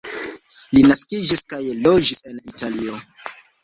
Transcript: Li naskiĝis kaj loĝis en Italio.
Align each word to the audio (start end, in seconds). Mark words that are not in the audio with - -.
Li 0.77 0.83
naskiĝis 0.93 1.45
kaj 1.55 1.61
loĝis 1.85 2.27
en 2.33 2.45
Italio. 2.57 3.03